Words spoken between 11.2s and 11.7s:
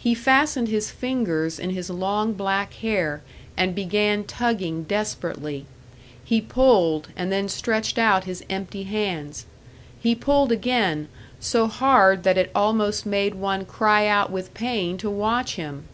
so